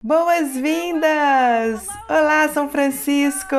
[0.00, 1.88] Boas-vindas!
[2.08, 3.56] Olá, São Francisco!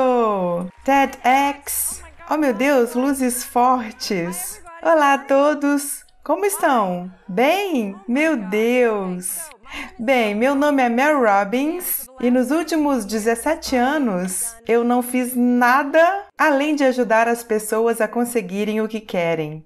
[0.85, 2.01] TEDx!
[2.29, 4.63] Oh meu Deus, luzes fortes!
[4.81, 6.05] Olá a todos!
[6.23, 7.11] Como estão?
[7.27, 7.93] Bem?
[8.07, 9.49] Meu Deus!
[9.99, 16.23] Bem, meu nome é Mel Robbins e nos últimos 17 anos eu não fiz nada
[16.37, 19.65] além de ajudar as pessoas a conseguirem o que querem.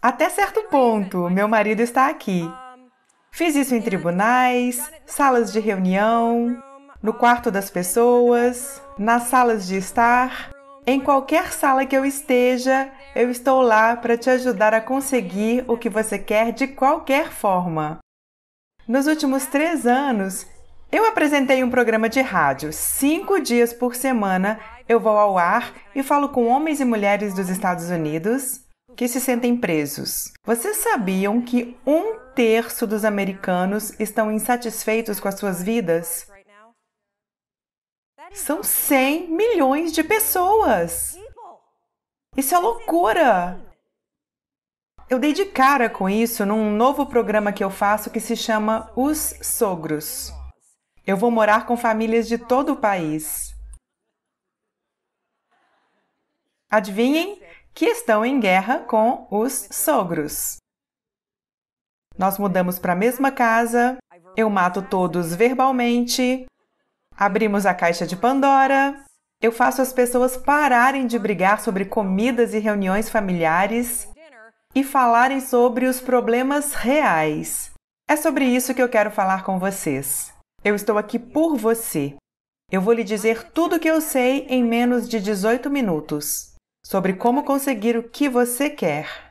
[0.00, 2.50] Até certo ponto, meu marido está aqui.
[3.32, 6.62] Fiz isso em tribunais, salas de reunião,
[7.02, 10.50] no quarto das pessoas, nas salas de estar.
[10.86, 15.76] Em qualquer sala que eu esteja, eu estou lá para te ajudar a conseguir o
[15.76, 17.98] que você quer de qualquer forma.
[18.86, 20.46] Nos últimos três anos,
[20.90, 22.72] eu apresentei um programa de rádio.
[22.72, 27.48] Cinco dias por semana eu vou ao ar e falo com homens e mulheres dos
[27.48, 28.62] Estados Unidos
[28.96, 30.32] que se sentem presos.
[30.44, 36.26] Vocês sabiam que um terço dos americanos estão insatisfeitos com as suas vidas?
[38.32, 41.18] São 100 milhões de pessoas!
[42.34, 43.60] Isso é loucura!
[45.10, 48.90] Eu dei de cara com isso num novo programa que eu faço que se chama
[48.96, 50.32] Os Sogros.
[51.06, 53.54] Eu vou morar com famílias de todo o país.
[56.70, 57.38] Adivinhem
[57.74, 60.56] que estão em guerra com os sogros.
[62.20, 63.96] Nós mudamos para a mesma casa,
[64.36, 66.44] eu mato todos verbalmente,
[67.16, 68.94] abrimos a caixa de Pandora,
[69.40, 74.06] eu faço as pessoas pararem de brigar sobre comidas e reuniões familiares
[74.74, 77.70] e falarem sobre os problemas reais.
[78.06, 80.30] É sobre isso que eu quero falar com vocês.
[80.62, 82.16] Eu estou aqui por você.
[82.70, 87.14] Eu vou lhe dizer tudo o que eu sei em menos de 18 minutos sobre
[87.14, 89.29] como conseguir o que você quer.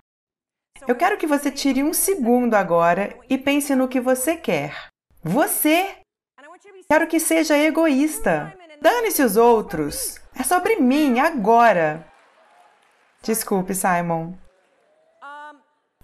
[0.87, 4.89] Eu quero que você tire um segundo agora e pense no que você quer.
[5.23, 5.97] Você!
[6.89, 8.53] Quero que seja egoísta.
[8.81, 10.19] Dane-se os outros.
[10.35, 12.05] É sobre mim, agora.
[13.21, 14.33] Desculpe, Simon.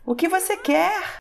[0.05, 1.17] O que você quer?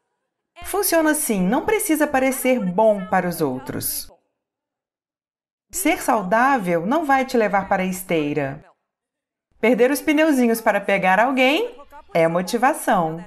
[0.65, 4.11] Funciona assim, não precisa parecer bom para os outros.
[5.71, 8.65] Ser saudável não vai te levar para a esteira.
[9.61, 11.77] Perder os pneuzinhos para pegar alguém
[12.13, 13.25] é motivação.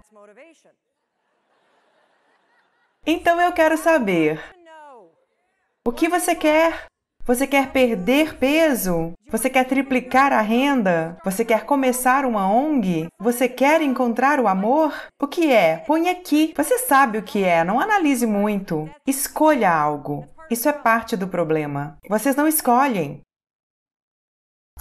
[3.09, 4.43] Então eu quero saber:
[5.85, 6.87] o que você quer?
[7.23, 9.13] Você quer perder peso?
[9.29, 11.17] Você quer triplicar a renda?
[11.23, 13.07] Você quer começar uma ONG?
[13.19, 14.93] Você quer encontrar o amor?
[15.21, 15.77] O que é?
[15.77, 16.53] Põe aqui.
[16.55, 18.89] Você sabe o que é, não analise muito.
[19.05, 20.27] Escolha algo.
[20.49, 21.97] Isso é parte do problema.
[22.09, 23.21] Vocês não escolhem.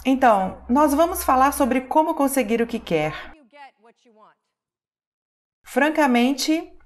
[0.05, 3.13] Então, nós vamos falar sobre como conseguir o que quer.
[5.63, 6.76] Francamente,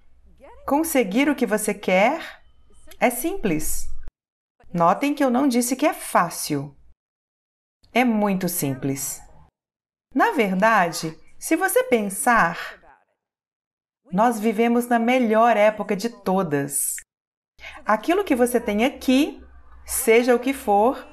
[0.72, 2.42] conseguir o que você quer
[2.98, 3.90] é simples.
[4.74, 6.74] Notem que eu não disse que é fácil.
[7.92, 9.22] É muito simples.
[10.16, 12.80] Na verdade, se você pensar,
[14.14, 16.96] nós vivemos na melhor época de todas.
[17.86, 19.44] Aquilo que você tem aqui,
[19.86, 21.06] seja o que for,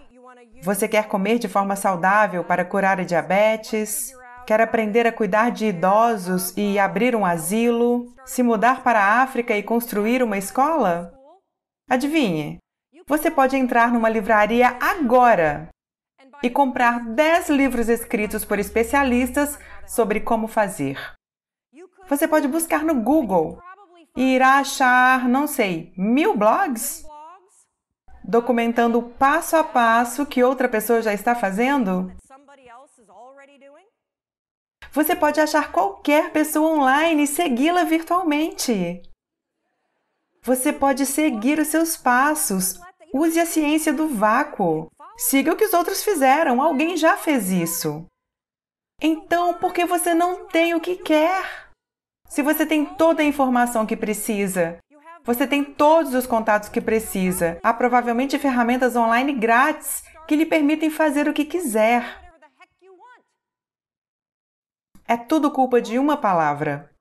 [0.62, 4.12] você quer comer de forma saudável para curar a diabetes,
[4.48, 9.54] quer aprender a cuidar de idosos e abrir um asilo, se mudar para a África
[9.54, 11.12] e construir uma escola?
[11.86, 12.56] Adivinhe,
[13.06, 15.68] você pode entrar numa livraria agora
[16.42, 20.98] e comprar 10 livros escritos por especialistas sobre como fazer.
[22.08, 23.58] Você pode buscar no Google
[24.16, 27.04] e irá achar, não sei, mil blogs
[28.24, 32.10] documentando passo a passo que outra pessoa já está fazendo?
[34.98, 39.00] Você pode achar qualquer pessoa online e segui-la virtualmente.
[40.42, 42.80] Você pode seguir os seus passos,
[43.14, 44.90] Use a ciência do vácuo.
[45.16, 48.06] Siga o que os outros fizeram, alguém já fez isso.
[49.00, 51.68] Então, por que você não tem o que quer?
[52.28, 54.78] Se você tem toda a informação que precisa,
[55.22, 60.90] você tem todos os contatos que precisa, há provavelmente ferramentas online grátis que lhe permitem
[60.90, 62.27] fazer o que quiser.
[65.10, 66.94] É tudo culpa de uma palavra.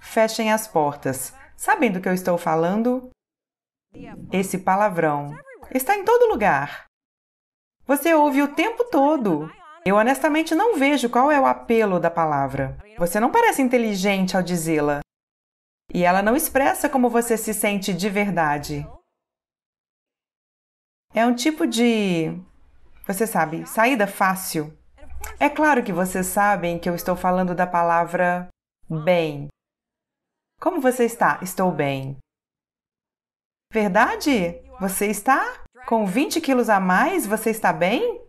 [0.00, 1.34] Fechem as portas.
[1.54, 3.10] Sabem do que eu estou falando?
[4.32, 5.38] Esse palavrão
[5.70, 6.86] está em todo lugar.
[7.84, 9.52] Você ouve o tempo todo.
[9.84, 12.78] Eu honestamente não vejo qual é o apelo da palavra.
[12.96, 15.00] Você não parece inteligente ao dizê-la.
[15.92, 18.86] E ela não expressa como você se sente de verdade.
[21.16, 22.26] É um tipo de.
[23.06, 24.76] Você sabe, saída fácil.
[25.40, 28.50] É claro que vocês sabem que eu estou falando da palavra
[28.88, 29.48] Bem.
[30.60, 31.40] Como você está?
[31.42, 32.18] Estou bem.
[33.72, 34.60] Verdade?
[34.78, 35.64] Você está?
[35.86, 38.22] Com 20 quilos a mais, você está bem?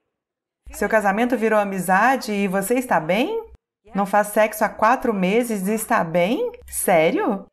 [0.72, 3.51] Seu casamento virou amizade e você está bem?
[3.94, 6.51] Não faz sexo há quatro meses e está bem?
[6.66, 7.45] Sério?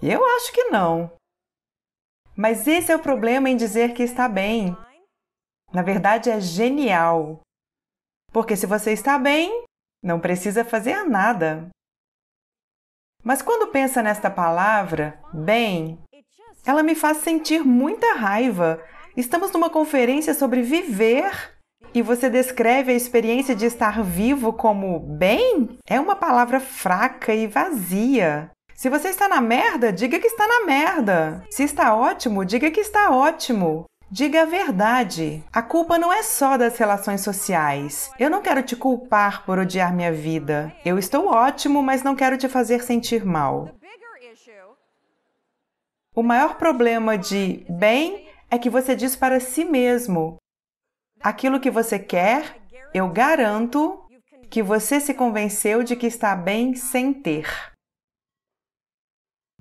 [0.00, 1.19] Eu acho que não.
[2.40, 4.74] Mas esse é o problema em dizer que está bem.
[5.74, 7.42] Na verdade, é genial.
[8.32, 9.64] Porque se você está bem,
[10.02, 11.68] não precisa fazer nada.
[13.22, 15.98] Mas quando pensa nesta palavra, bem,
[16.64, 18.82] ela me faz sentir muita raiva.
[19.14, 21.58] Estamos numa conferência sobre viver
[21.92, 25.76] e você descreve a experiência de estar vivo como bem?
[25.86, 28.50] É uma palavra fraca e vazia.
[28.80, 31.44] Se você está na merda, diga que está na merda.
[31.50, 33.84] Se está ótimo, diga que está ótimo.
[34.10, 35.44] Diga a verdade.
[35.52, 38.10] A culpa não é só das relações sociais.
[38.18, 40.74] Eu não quero te culpar por odiar minha vida.
[40.82, 43.68] Eu estou ótimo, mas não quero te fazer sentir mal.
[46.16, 50.38] O maior problema de bem é que você diz para si mesmo:
[51.22, 52.56] aquilo que você quer,
[52.94, 54.06] eu garanto
[54.48, 57.69] que você se convenceu de que está bem sem ter.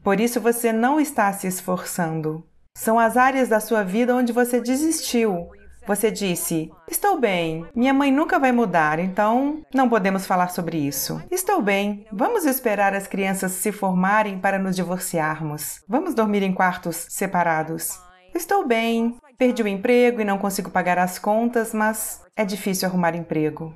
[0.04, 2.44] Por isso você não está se esforçando.
[2.78, 5.50] São as áreas da sua vida onde você desistiu.
[5.86, 11.22] Você disse: Estou bem, minha mãe nunca vai mudar, então não podemos falar sobre isso.
[11.32, 15.82] Estou bem, vamos esperar as crianças se formarem para nos divorciarmos.
[15.88, 18.00] Vamos dormir em quartos separados.
[18.36, 23.16] Estou bem, perdi o emprego e não consigo pagar as contas, mas é difícil arrumar
[23.16, 23.76] emprego.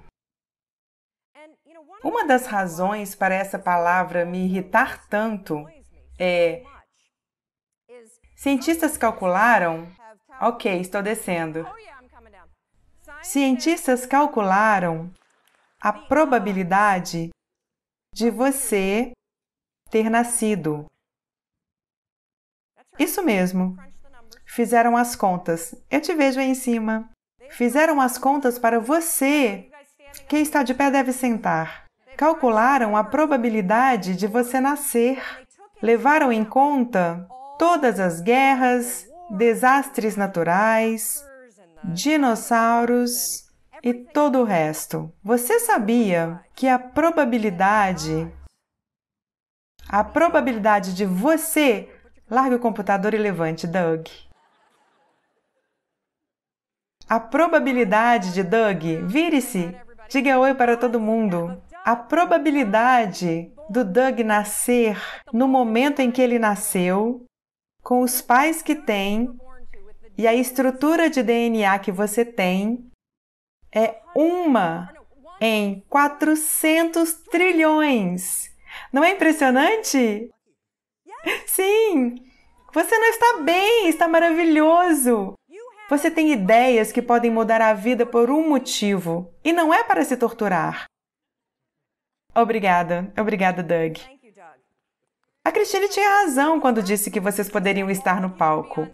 [2.03, 5.65] Uma das razões para essa palavra me irritar tanto
[6.23, 6.63] é
[8.43, 9.89] Cientistas calcularam.
[10.41, 11.65] Ok, estou descendo.
[13.21, 15.09] Cientistas calcularam
[15.79, 17.29] a probabilidade
[18.13, 19.13] de você
[19.89, 20.85] ter nascido.
[22.99, 23.77] Isso mesmo.
[24.45, 25.73] Fizeram as contas.
[25.89, 27.09] Eu te vejo aí em cima.
[27.49, 29.71] Fizeram as contas para você.
[30.27, 31.85] Quem está de pé deve sentar.
[32.17, 35.42] Calcularam a probabilidade de você nascer.
[35.83, 37.27] Levaram em conta
[37.59, 41.21] todas as guerras, desastres naturais,
[41.83, 43.51] dinossauros
[43.83, 45.11] e todo o resto.
[45.21, 48.31] Você sabia que a probabilidade
[49.89, 51.89] a probabilidade de você
[52.31, 54.07] largue o computador e levante, Doug.
[57.09, 59.75] A probabilidade de Doug, vire-se,
[60.07, 61.61] diga oi para todo mundo.
[61.85, 64.97] A probabilidade do Doug nascer
[65.33, 67.25] no momento em que ele nasceu
[67.83, 69.29] com os pais que tem
[70.17, 72.89] e a estrutura de DNA que você tem
[73.73, 74.93] é uma
[75.41, 78.49] em 400 trilhões.
[78.93, 80.29] Não é impressionante?
[81.45, 82.15] Sim!
[82.73, 85.33] Você não está bem, está maravilhoso.
[85.89, 90.05] Você tem ideias que podem mudar a vida por um motivo e não é para
[90.05, 90.85] se torturar.
[92.35, 93.97] Obrigada, obrigada, Doug.
[95.45, 98.87] A Cristine tinha razão quando disse que vocês poderiam estar no palco.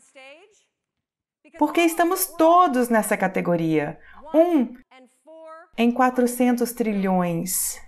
[1.57, 3.99] Porque estamos todos nessa categoria.
[4.33, 4.73] Um
[5.77, 7.79] em 400 trilhões.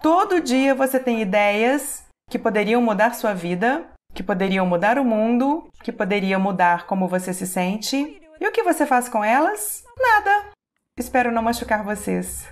[0.00, 5.70] Todo dia você tem ideias que poderiam mudar sua vida, que poderiam mudar o mundo,
[5.84, 8.20] que poderiam mudar como você se sente.
[8.40, 9.84] E o que você faz com elas?
[9.96, 10.50] Nada.
[10.98, 12.48] Espero não machucar vocês.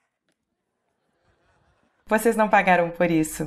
[2.11, 3.47] Vocês não pagaram por isso.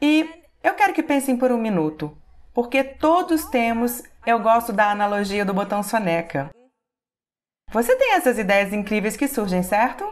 [0.00, 0.30] E
[0.62, 2.16] eu quero que pensem por um minuto,
[2.54, 6.48] porque todos temos, eu gosto da analogia do botão soneca.
[7.72, 10.04] Você tem essas ideias incríveis que surgem, certo?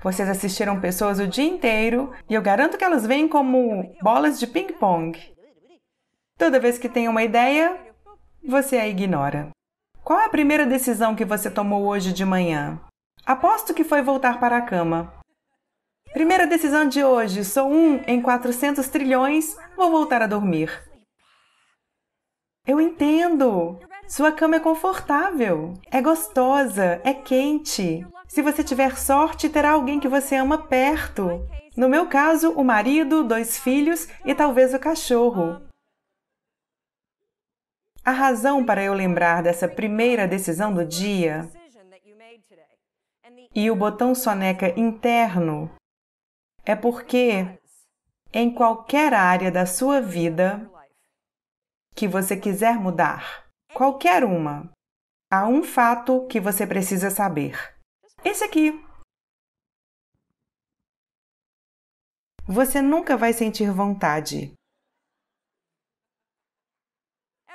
[0.00, 4.46] Vocês assistiram pessoas o dia inteiro e eu garanto que elas vêm como bolas de
[4.46, 5.18] ping-pong.
[6.38, 7.76] Toda vez que tem uma ideia,
[8.46, 9.50] você a ignora.
[10.10, 12.80] Qual a primeira decisão que você tomou hoje de manhã?
[13.24, 15.14] Aposto que foi voltar para a cama.
[16.12, 20.82] Primeira decisão de hoje: sou um em 400 trilhões, vou voltar a dormir.
[22.66, 23.78] Eu entendo.
[24.08, 28.04] Sua cama é confortável, é gostosa, é quente.
[28.26, 31.46] Se você tiver sorte, terá alguém que você ama perto.
[31.76, 35.69] No meu caso, o marido, dois filhos e talvez o cachorro.
[38.04, 41.50] A razão para eu lembrar dessa primeira decisão do dia
[43.54, 45.70] e o botão soneca interno
[46.64, 47.58] é porque
[48.32, 50.70] em qualquer área da sua vida
[51.94, 54.70] que você quiser mudar, qualquer uma,
[55.30, 57.76] há um fato que você precisa saber.
[58.24, 58.72] Esse aqui.
[62.46, 64.54] Você nunca vai sentir vontade.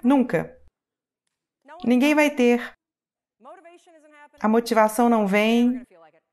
[0.04, 0.56] Nunca.
[1.84, 2.74] Ninguém vai ter.
[4.40, 5.82] A motivação não vem.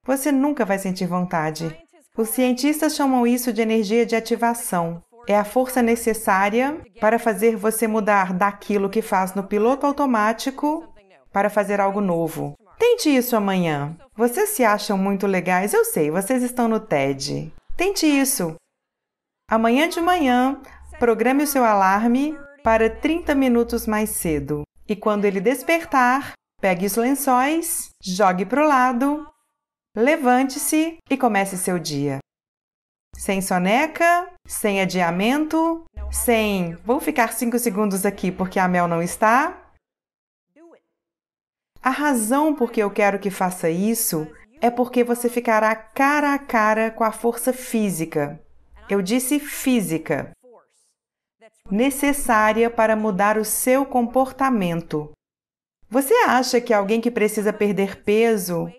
[0.05, 1.77] Você nunca vai sentir vontade.
[2.17, 5.03] Os cientistas chamam isso de energia de ativação.
[5.27, 10.93] É a força necessária para fazer você mudar daquilo que faz no piloto automático
[11.33, 12.55] para fazer algo novo.
[12.79, 13.97] Tente isso amanhã.
[14.15, 15.73] Vocês se acham muito legais?
[15.73, 17.53] Eu sei, vocês estão no TED.
[17.77, 18.57] Tente isso.
[19.49, 20.61] Amanhã de manhã,
[20.99, 24.63] programe o seu alarme para 30 minutos mais cedo.
[24.89, 29.27] E quando ele despertar, pegue os lençóis, jogue para o lado,
[29.97, 32.19] levante-se e comece seu dia.
[33.15, 39.59] Sem soneca, sem adiamento, sem vou ficar cinco segundos aqui porque a Mel não está.
[41.83, 44.27] A razão por que eu quero que faça isso
[44.61, 48.41] é porque você ficará cara a cara com a força física.
[48.89, 50.31] Eu disse física.
[51.73, 55.11] Necessária para mudar o seu comportamento.
[55.89, 58.71] Você acha que alguém que precisa perder peso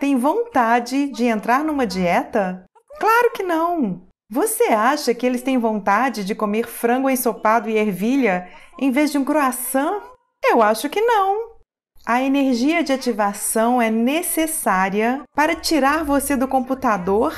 [0.00, 2.64] tem vontade de entrar numa dieta?
[2.98, 4.02] Claro que não!
[4.28, 9.18] Você acha que eles têm vontade de comer frango ensopado e ervilha em vez de
[9.18, 10.02] um croissant?
[10.44, 11.52] Eu acho que não.
[12.04, 17.32] A energia de ativação é necessária para tirar você do computador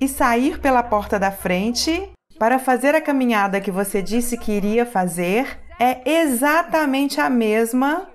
[0.00, 4.84] e sair pela porta da frente para fazer a caminhada que você disse que iria
[4.84, 8.10] fazer é exatamente a mesma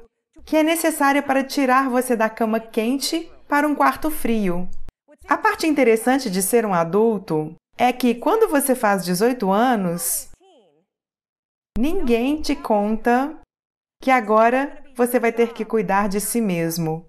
[0.46, 4.68] que é necessária para tirar você da cama quente para um quarto frio.
[5.28, 10.30] A parte interessante de ser um adulto é que quando você faz 18 anos,
[11.78, 13.38] ninguém te conta
[14.02, 17.06] que agora você vai ter que cuidar de si mesmo.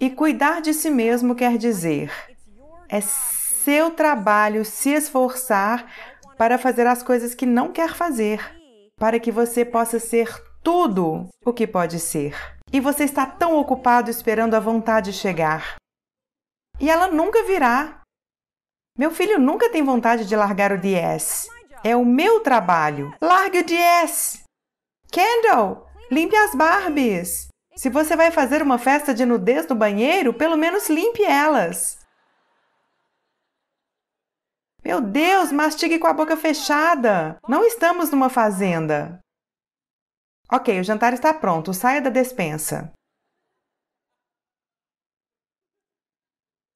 [0.00, 2.10] E cuidar de si mesmo quer dizer
[2.88, 3.00] é
[3.66, 5.92] seu trabalho se esforçar
[6.38, 8.38] para fazer as coisas que não quer fazer,
[8.96, 10.32] para que você possa ser
[10.62, 12.36] tudo o que pode ser.
[12.72, 15.74] E você está tão ocupado esperando a vontade chegar.
[16.78, 18.02] E ela nunca virá.
[18.96, 21.48] Meu filho nunca tem vontade de largar o DS.
[21.82, 23.12] É o meu trabalho.
[23.20, 24.44] Largue o DS!
[25.10, 27.48] Kendall, limpe as Barbies.
[27.74, 32.05] Se você vai fazer uma festa de nudez no banheiro, pelo menos limpe elas.
[34.86, 37.40] Meu Deus, mastigue com a boca fechada.
[37.48, 39.18] Não estamos numa fazenda.
[40.48, 41.74] Ok, o jantar está pronto.
[41.74, 42.92] Saia da despensa.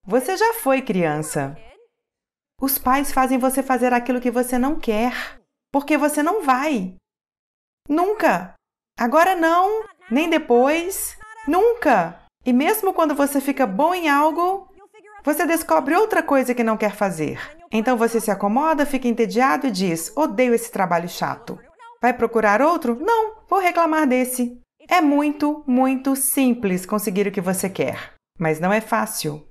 [0.05, 1.57] Você já foi criança.
[2.61, 5.41] Os pais fazem você fazer aquilo que você não quer,
[5.71, 6.97] porque você não vai.
[7.89, 8.55] Nunca.
[8.99, 12.21] Agora não, nem depois, nunca.
[12.45, 14.69] E mesmo quando você fica bom em algo,
[15.23, 17.60] você descobre outra coisa que não quer fazer.
[17.73, 21.59] Então você se acomoda, fica entediado e diz: Odeio esse trabalho chato.
[22.01, 22.99] Vai procurar outro?
[22.99, 24.61] Não, vou reclamar desse.
[24.89, 29.47] É muito, muito simples conseguir o que você quer, mas não é fácil.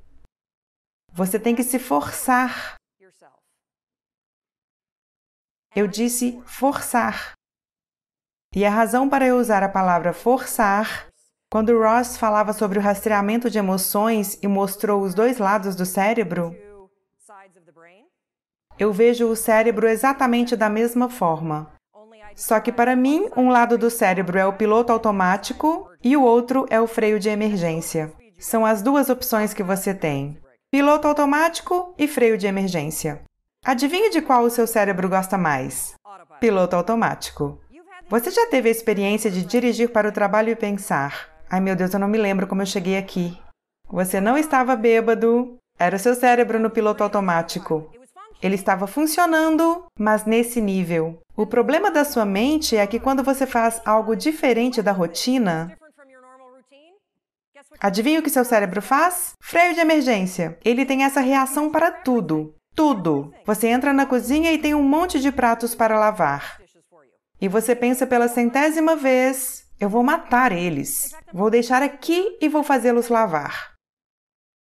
[1.14, 2.80] Você tem que se forçar
[5.76, 7.34] eu disse forçar.
[8.56, 11.08] E a razão para eu usar a palavra forçar,
[11.52, 16.56] quando Ross falava sobre o rastreamento de emoções e mostrou os dois lados do cérebro,
[18.80, 21.70] eu vejo o cérebro exatamente da mesma forma.
[22.34, 26.66] Só que para mim, um lado do cérebro é o piloto automático e o outro
[26.70, 28.14] é o freio de emergência.
[28.40, 30.38] São as duas opções que você tem:
[30.72, 33.22] piloto automático e freio de emergência.
[33.66, 35.96] Adivinhe de qual o seu cérebro gosta mais?
[36.40, 37.60] Piloto automático.
[38.08, 41.94] Você já teve a experiência de dirigir para o trabalho e pensar: ai meu Deus,
[41.94, 43.38] eu não me lembro como eu cheguei aqui.
[43.90, 47.92] Você não estava bêbado, era o seu cérebro no piloto automático.
[48.42, 51.20] Ele estava funcionando, mas nesse nível.
[51.36, 55.76] O problema da sua mente é que quando você faz algo diferente da rotina,
[57.80, 59.34] adivinha o que seu cérebro faz?
[59.42, 60.58] Freio de emergência.
[60.64, 63.34] Ele tem essa reação para tudo tudo.
[63.46, 66.62] Você entra na cozinha e tem um monte de pratos para lavar.
[67.42, 71.14] E você pensa pela centésima vez: eu vou matar eles.
[71.34, 73.74] Vou deixar aqui e vou fazê-los lavar.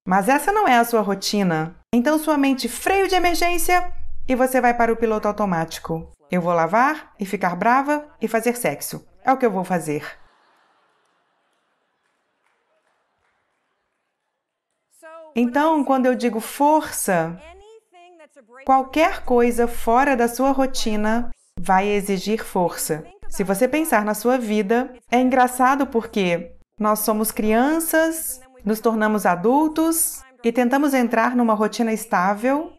[0.06, 1.74] Mas essa não é a sua rotina.
[1.96, 3.90] Então sua mente freio de emergência
[4.28, 6.12] e você vai para o piloto automático.
[6.30, 9.08] Eu vou lavar e ficar brava e fazer sexo.
[9.24, 10.04] É o que eu vou fazer.
[15.34, 17.40] Então, quando eu digo força,
[18.66, 23.04] Qualquer coisa fora da sua rotina vai exigir força.
[23.28, 30.25] Se você pensar na sua vida, é engraçado porque nós somos crianças, nos tornamos adultos
[30.46, 32.72] e tentamos entrar numa rotina estável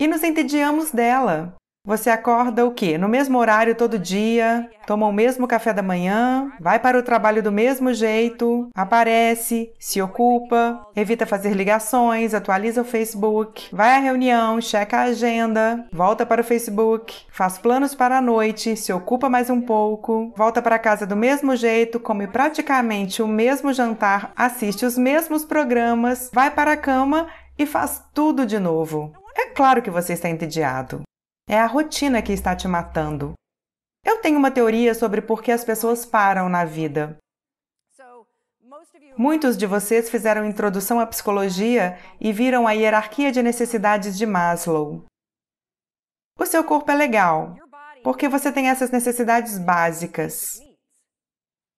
[0.00, 1.54] e nos entediamos dela.
[1.86, 2.96] Você acorda o quê?
[2.96, 7.42] No mesmo horário todo dia, toma o mesmo café da manhã, vai para o trabalho
[7.42, 14.62] do mesmo jeito, aparece, se ocupa, evita fazer ligações, atualiza o Facebook, vai à reunião,
[14.62, 19.50] checa a agenda, volta para o Facebook, faz planos para a noite, se ocupa mais
[19.50, 24.96] um pouco, volta para casa do mesmo jeito, come praticamente o mesmo jantar, assiste os
[24.96, 27.26] mesmos programas, vai para a cama
[27.58, 29.12] e faz tudo de novo.
[29.36, 31.03] É claro que você está entediado.
[31.46, 33.34] É a rotina que está te matando.
[34.04, 37.18] Eu tenho uma teoria sobre por que as pessoas param na vida.
[39.16, 45.04] Muitos de vocês fizeram introdução à psicologia e viram a hierarquia de necessidades de Maslow.
[46.36, 47.56] O seu corpo é legal,
[48.02, 50.60] porque você tem essas necessidades básicas.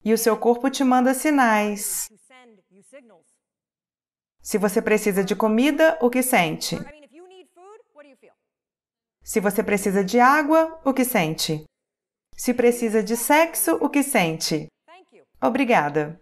[0.03, 2.09] E o seu corpo te manda sinais.
[4.41, 6.77] Se você precisa de comida, o que sente?
[9.27, 11.65] Se você precisa de água, o que sente?
[12.37, 14.69] Se precisa de sexo, o que sente?
[15.43, 16.21] Obrigada.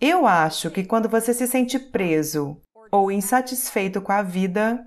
[0.00, 2.56] Eu acho que quando você se sente preso
[2.92, 4.86] ou insatisfeito com a vida,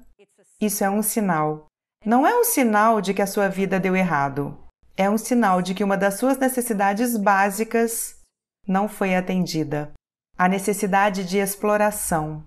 [0.61, 1.65] isso é um sinal.
[2.05, 4.57] Não é um sinal de que a sua vida deu errado.
[4.95, 8.21] É um sinal de que uma das suas necessidades básicas
[8.65, 9.91] não foi atendida
[10.37, 12.45] a necessidade de exploração.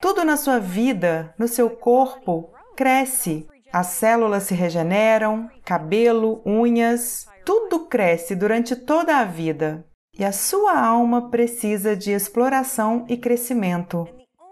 [0.00, 3.46] Tudo na sua vida, no seu corpo, cresce.
[3.72, 9.84] As células se regeneram, cabelo, unhas, tudo cresce durante toda a vida.
[10.16, 14.08] E a sua alma precisa de exploração e crescimento.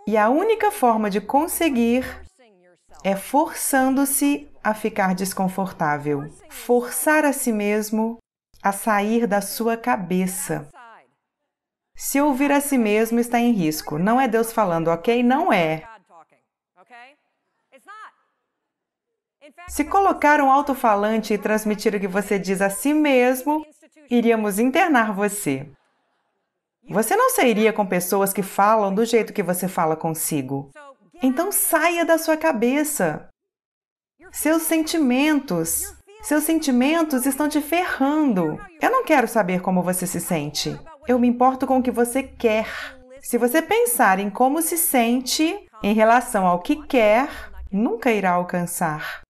[0.07, 2.05] E a única forma de conseguir
[3.05, 8.19] é forçando-se a ficar desconfortável, forçar a si mesmo
[8.63, 10.69] a sair da sua cabeça.
[11.97, 13.99] Se ouvir a si mesmo está em risco.
[13.99, 15.23] Não é Deus falando, ok?
[15.23, 15.85] Não é.
[19.69, 23.65] Se colocar um alto-falante e transmitir o que você diz a si mesmo,
[24.11, 25.67] iríamos internar você.
[26.91, 30.71] Você não sairia com pessoas que falam do jeito que você fala consigo.
[31.23, 33.29] Então saia da sua cabeça.
[34.31, 35.95] Seus sentimentos.
[36.23, 38.59] Seus sentimentos estão te ferrando.
[38.81, 40.79] Eu não quero saber como você se sente.
[41.07, 42.69] Eu me importo com o que você quer.
[43.21, 47.29] Se você pensar em como se sente em relação ao que quer,
[47.71, 49.23] nunca irá alcançar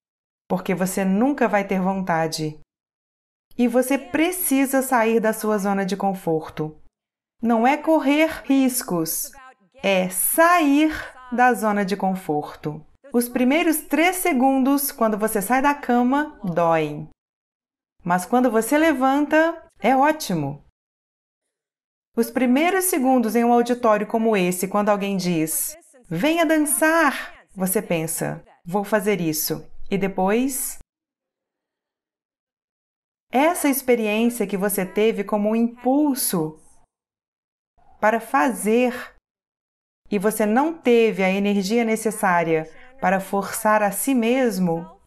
[0.52, 2.60] porque você nunca vai ter vontade.
[3.56, 6.76] E você precisa sair da sua zona de conforto.
[7.40, 9.32] Não é correr riscos,
[9.82, 10.94] é sair
[11.32, 12.84] da zona de conforto.
[13.14, 17.08] Os primeiros três segundos, quando você sai da cama, doem.
[18.04, 20.62] Mas quando você levanta, é ótimo.
[22.14, 25.78] Os primeiros segundos em um auditório como esse, quando alguém diz:
[26.10, 29.71] Venha dançar, você pensa: Vou fazer isso.
[29.92, 30.78] E depois,
[33.30, 36.58] essa experiência que você teve como um impulso
[38.00, 39.14] para fazer
[40.10, 44.98] e você não teve a energia necessária para forçar a si mesmo,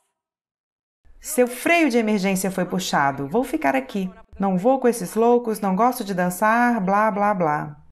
[1.19, 3.28] seu freio de emergência foi puxado.
[3.28, 4.13] Vou ficar aqui.
[4.39, 7.85] Não vou com esses loucos, não gosto de dançar, blá blá blá.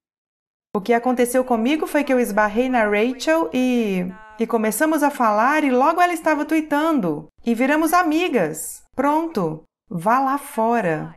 [0.74, 5.62] O que aconteceu comigo foi que eu esbarrei na Rachel e e começamos a falar
[5.62, 7.28] e logo ela estava tweetando.
[7.44, 8.82] E viramos amigas.
[8.94, 11.16] Pronto, vá lá fora.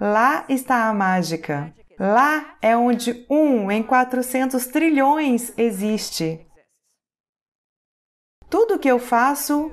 [0.00, 1.74] Lá está a mágica.
[1.98, 6.46] Lá é onde um em 400 trilhões existe.
[8.48, 9.70] Tudo que eu faço.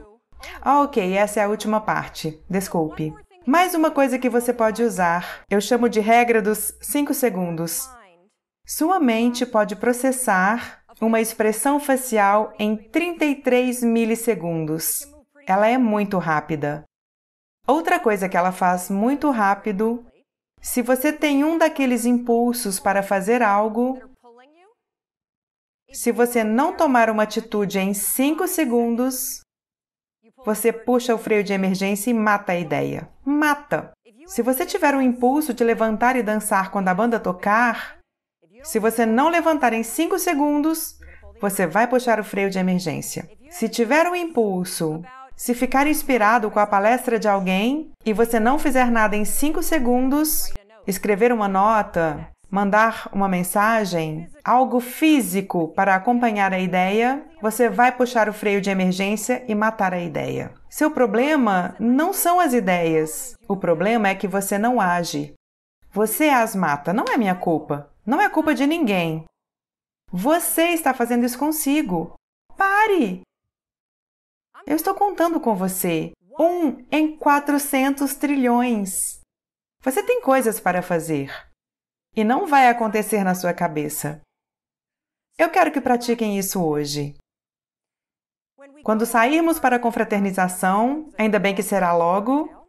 [0.62, 2.42] Ah, ok, essa é a última parte.
[2.50, 3.14] Desculpe.
[3.46, 5.46] Mais uma coisa que você pode usar.
[5.50, 7.90] Eu chamo de regra dos 5 segundos.
[8.66, 15.06] Sua mente pode processar uma expressão facial em 33 milissegundos.
[15.46, 16.86] Ela é muito rápida.
[17.68, 20.06] Outra coisa que ela faz muito rápido,
[20.62, 24.02] se você tem um daqueles impulsos para fazer algo,
[25.92, 29.42] se você não tomar uma atitude em 5 segundos,
[30.46, 33.10] você puxa o freio de emergência e mata a ideia.
[33.26, 33.92] Mata!
[34.26, 38.03] Se você tiver o impulso de levantar e dançar quando a banda tocar,
[38.64, 40.98] se você não levantar em 5 segundos,
[41.42, 43.30] você vai puxar o freio de emergência.
[43.52, 45.04] Se tiver um impulso,
[45.36, 49.62] se ficar inspirado com a palestra de alguém e você não fizer nada em 5
[49.62, 50.54] segundos,
[50.88, 58.30] escrever uma nota, mandar uma mensagem, algo físico para acompanhar a ideia, você vai puxar
[58.30, 60.52] o freio de emergência e matar a ideia.
[60.70, 63.36] Seu problema não são as ideias.
[63.48, 65.34] O problema é que você não age.
[65.92, 67.93] Você as mata, não é minha culpa.
[68.06, 69.26] Não é culpa de ninguém.
[70.12, 72.14] Você está fazendo isso consigo.
[72.58, 73.22] Pare!
[74.66, 76.12] Eu estou contando com você.
[76.40, 79.20] Um em 400 trilhões.
[79.82, 81.32] Você tem coisas para fazer.
[82.16, 84.22] E não vai acontecer na sua cabeça.
[85.38, 87.16] Eu quero que pratiquem isso hoje.
[88.84, 92.63] Quando sairmos para a confraternização, ainda bem que será logo,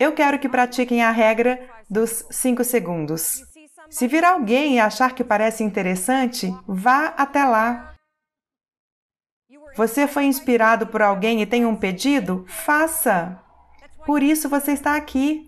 [0.00, 3.44] eu quero que pratiquem a regra dos 5 segundos.
[3.90, 7.94] Se vir alguém e achar que parece interessante, vá até lá.
[9.76, 12.46] Você foi inspirado por alguém e tem um pedido?
[12.48, 13.38] Faça!
[14.06, 15.46] Por isso você está aqui.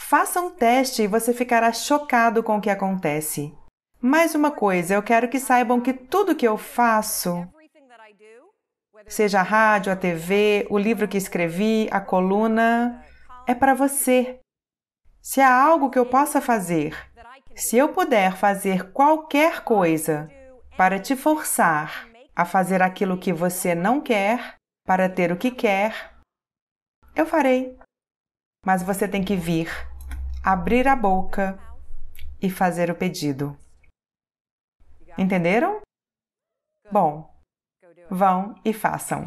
[0.00, 3.52] Faça um teste e você ficará chocado com o que acontece.
[4.00, 7.46] Mais uma coisa, eu quero que saibam que tudo que eu faço,
[9.08, 13.04] seja a rádio, a TV, o livro que escrevi, a coluna,
[13.46, 14.40] é para você.
[15.20, 16.94] Se há algo que eu possa fazer,
[17.54, 20.30] se eu puder fazer qualquer coisa
[20.76, 26.14] para te forçar a fazer aquilo que você não quer, para ter o que quer,
[27.14, 27.76] eu farei.
[28.64, 29.70] Mas você tem que vir,
[30.44, 31.58] abrir a boca
[32.40, 33.58] e fazer o pedido.
[35.16, 35.80] Entenderam?
[36.92, 37.35] Bom,
[38.10, 39.24] vão e façam.